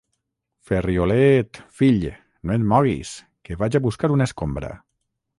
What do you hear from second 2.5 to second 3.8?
et moguis, que vaig